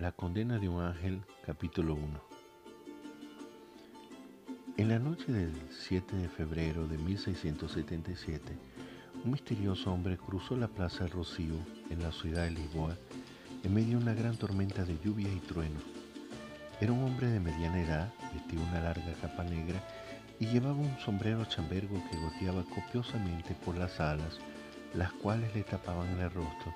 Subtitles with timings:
[0.00, 2.20] La condena de un ángel, capítulo 1.
[4.76, 8.58] En la noche del 7 de febrero de 1677,
[9.24, 11.54] un misterioso hombre cruzó la plaza Rocío
[11.90, 12.96] en la ciudad de Lisboa
[13.62, 15.78] en medio de una gran tormenta de lluvia y trueno.
[16.80, 19.80] Era un hombre de mediana edad, vestía una larga capa negra
[20.40, 24.40] y llevaba un sombrero chambergo que goteaba copiosamente por las alas,
[24.92, 26.74] las cuales le tapaban el rostro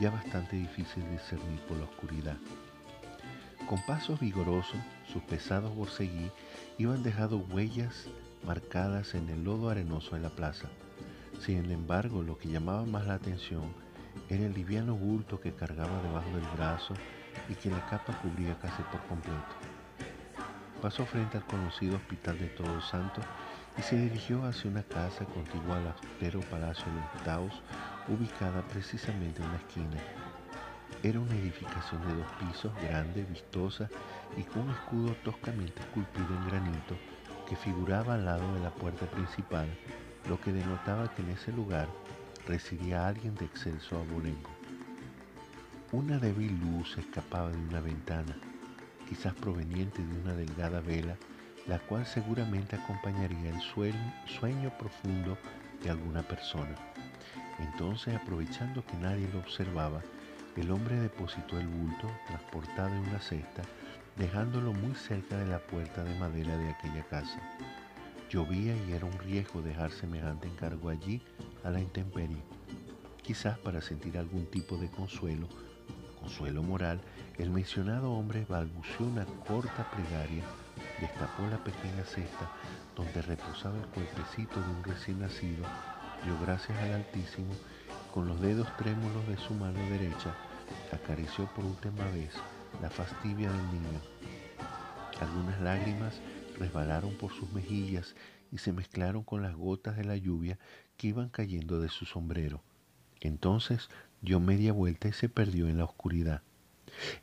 [0.00, 2.36] ya bastante difícil de discernir por la oscuridad.
[3.68, 4.80] Con pasos vigorosos,
[5.12, 6.30] sus pesados borceguí
[6.78, 8.06] iban dejando huellas
[8.46, 10.68] marcadas en el lodo arenoso de la plaza.
[11.40, 13.74] Sin embargo, lo que llamaba más la atención
[14.28, 16.94] era el liviano bulto que cargaba debajo del brazo
[17.48, 19.54] y que la capa cubría casi por completo.
[20.82, 23.24] Pasó frente al conocido Hospital de Todos Santos
[23.76, 27.62] y se dirigió hacia una casa contigua al austero Palacio de Taos,
[28.08, 29.96] ubicada precisamente en la esquina.
[31.02, 33.88] Era una edificación de dos pisos, grande, vistosa
[34.36, 36.96] y con un escudo toscamente esculpido en granito
[37.48, 39.68] que figuraba al lado de la puerta principal,
[40.28, 41.88] lo que denotaba que en ese lugar
[42.46, 44.50] residía alguien de excelso abolengo.
[45.92, 48.36] Una débil luz escapaba de una ventana,
[49.08, 51.16] quizás proveniente de una delgada vela
[51.68, 55.36] la cual seguramente acompañaría el sueño, profundo
[55.82, 56.74] de alguna persona.
[57.58, 60.02] Entonces, aprovechando que nadie lo observaba,
[60.56, 63.62] el hombre depositó el bulto, transportado en una cesta,
[64.16, 67.40] dejándolo muy cerca de la puerta de madera de aquella casa.
[68.30, 71.22] Llovía y era un riesgo dejar semejante encargo allí
[71.64, 72.42] a la intemperie.
[73.22, 75.48] Quizás para sentir algún tipo de consuelo,
[76.20, 77.00] consuelo moral,
[77.38, 80.42] el mencionado hombre balbuceó una corta plegaria
[81.00, 82.50] destapó la pequeña cesta
[82.96, 85.64] donde reposaba el cuerpecito de un recién nacido,
[86.24, 87.54] dio gracias al Altísimo,
[88.12, 90.34] con los dedos trémulos de su mano derecha,
[90.92, 92.32] acarició por última vez
[92.82, 94.00] la fastibia del niño.
[95.20, 96.20] Algunas lágrimas
[96.58, 98.14] resbalaron por sus mejillas
[98.50, 100.58] y se mezclaron con las gotas de la lluvia
[100.96, 102.62] que iban cayendo de su sombrero.
[103.20, 103.88] Entonces
[104.20, 106.42] dio media vuelta y se perdió en la oscuridad.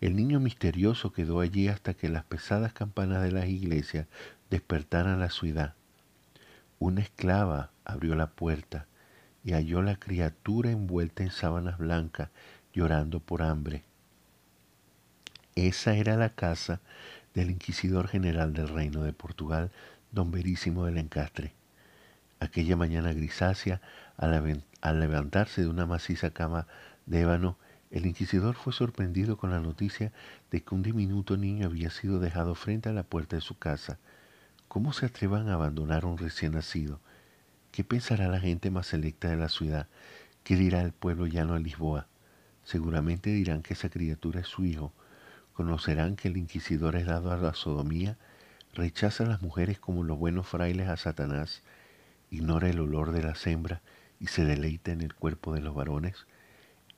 [0.00, 4.06] El niño misterioso quedó allí hasta que las pesadas campanas de las iglesias
[4.50, 5.74] despertaran la ciudad.
[6.86, 8.86] Una esclava abrió la puerta
[9.42, 12.28] y halló la criatura envuelta en sábanas blancas,
[12.74, 13.84] llorando por hambre.
[15.54, 16.82] Esa era la casa
[17.32, 19.70] del inquisidor general del reino de Portugal,
[20.12, 21.54] don Verísimo de Lencastre.
[22.38, 23.80] Aquella mañana grisácea,
[24.18, 26.66] al levantarse de una maciza cama
[27.06, 27.56] de ébano,
[27.92, 30.12] el inquisidor fue sorprendido con la noticia
[30.50, 33.98] de que un diminuto niño había sido dejado frente a la puerta de su casa.
[34.74, 36.98] ¿Cómo se atrevan a abandonar a un recién nacido?
[37.70, 39.86] ¿Qué pensará la gente más selecta de la ciudad?
[40.42, 42.08] ¿Qué dirá el pueblo llano de Lisboa?
[42.64, 44.92] Seguramente dirán que esa criatura es su hijo.
[45.52, 48.18] Conocerán que el inquisidor es dado a la sodomía,
[48.72, 51.62] rechaza a las mujeres como los buenos frailes a Satanás,
[52.32, 53.80] ignora el olor de la hembras
[54.18, 56.26] y se deleita en el cuerpo de los varones.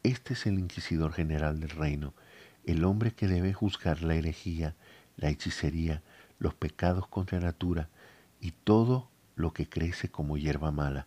[0.02, 2.14] Este es el inquisidor general del reino,
[2.64, 4.74] el hombre que debe juzgar la herejía,
[5.18, 6.00] la hechicería,
[6.38, 7.88] los pecados contra natura
[8.40, 11.06] y todo lo que crece como hierba mala.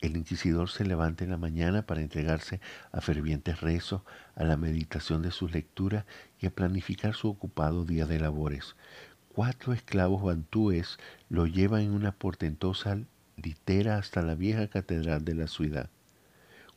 [0.00, 2.60] El inquisidor se levanta en la mañana para entregarse
[2.92, 4.02] a fervientes rezos,
[4.34, 6.04] a la meditación de sus lecturas
[6.38, 8.76] y a planificar su ocupado día de labores.
[9.32, 10.98] Cuatro esclavos bantúes
[11.28, 12.98] lo llevan en una portentosa
[13.36, 15.90] litera hasta la vieja catedral de la ciudad.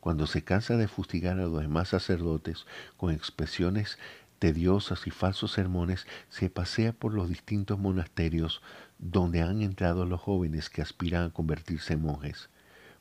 [0.00, 2.64] Cuando se cansa de fustigar a los demás sacerdotes
[2.96, 3.98] con expresiones
[4.40, 8.62] tediosas y falsos sermones, se pasea por los distintos monasterios
[8.98, 12.48] donde han entrado los jóvenes que aspiran a convertirse en monjes.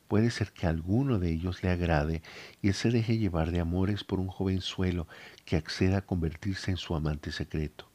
[0.09, 2.21] Puede ser que alguno de ellos le agrade
[2.61, 5.07] y él se deje llevar de amores por un jovenzuelo
[5.45, 7.89] que acceda a convertirse en su amante secreto.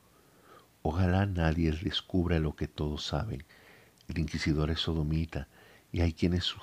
[0.83, 3.44] Ojalá nadie descubra lo que todos saben.
[4.09, 5.49] El inquisidor es sodomita
[5.93, 6.54] y hay quienes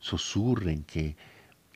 [0.00, 1.16] susurren que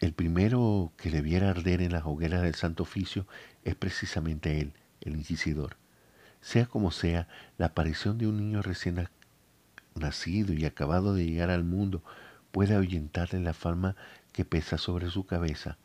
[0.05, 3.27] el primero que debiera arder en las hogueras del Santo Oficio
[3.65, 5.77] es precisamente él, el inquisidor.
[6.43, 9.09] Sea como sea, la aparición de un niño recién
[9.95, 12.03] nacido y acabado de llegar al mundo
[12.53, 13.97] puede ahuyentarle la fama
[14.33, 15.79] que pesa sobre su cabeza.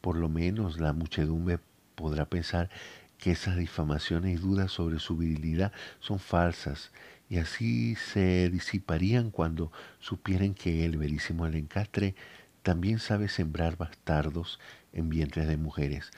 [0.00, 1.58] Por lo menos la muchedumbre
[1.94, 2.70] podrá pensar
[3.18, 6.90] que esas difamaciones y dudas sobre su virilidad son falsas,
[7.28, 12.14] y así se disiparían cuando supieran que el verísimo el encastre
[12.62, 14.58] también sabe sembrar bastardos
[14.92, 16.10] en vientres de mujeres,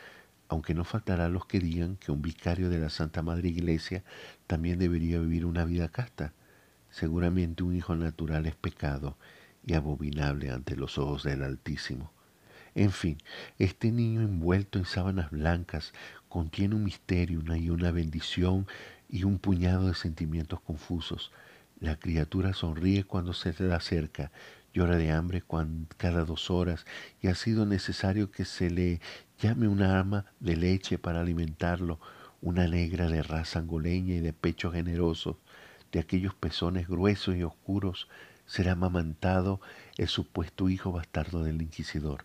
[0.48, 4.02] aunque no faltará los que digan que un vicario de la Santa Madre Iglesia
[4.46, 6.32] también debería vivir una vida casta.
[6.90, 9.16] Seguramente un hijo natural es pecado
[9.64, 12.10] y abominable ante los ojos del Altísimo.
[12.74, 13.18] En fin,
[13.58, 15.92] este niño envuelto en sábanas blancas
[16.28, 18.66] contiene un misterio una y una bendición
[19.08, 21.32] y un puñado de sentimientos confusos.
[21.80, 24.30] La criatura sonríe cuando se le acerca,
[24.72, 25.42] llora de hambre
[25.96, 26.86] cada dos horas
[27.20, 29.00] y ha sido necesario que se le
[29.38, 31.98] llame una arma de leche para alimentarlo,
[32.40, 35.38] una negra de raza angoleña y de pecho generoso,
[35.92, 38.08] de aquellos pezones gruesos y oscuros,
[38.46, 39.60] será amamantado
[39.96, 42.24] el supuesto hijo bastardo del inquisidor.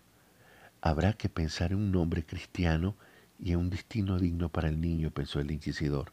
[0.81, 2.95] Habrá que pensar en un nombre cristiano
[3.39, 6.11] y en un destino digno para el niño, pensó el inquisidor.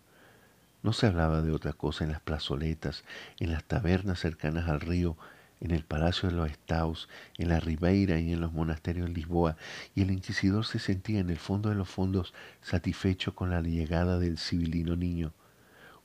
[0.82, 3.04] No se hablaba de otra cosa en las plazoletas,
[3.38, 5.16] en las tabernas cercanas al río,
[5.62, 9.56] en el palacio de los Estaus, en la Ribeira y en los monasterios de Lisboa,
[9.94, 14.18] y el inquisidor se sentía en el fondo de los fondos satisfecho con la llegada
[14.18, 15.32] del civilino niño.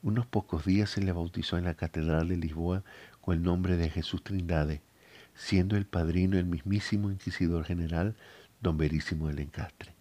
[0.00, 2.84] Unos pocos días se le bautizó en la Catedral de Lisboa
[3.20, 4.80] con el nombre de Jesús Trindade,
[5.34, 8.14] siendo el padrino el mismísimo inquisidor general
[8.60, 9.97] don Verísimo del Encastre.